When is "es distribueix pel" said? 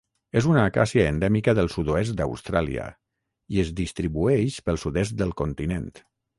3.67-4.85